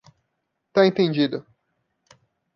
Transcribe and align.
Tá 0.73 0.81
entendido. 0.87 1.45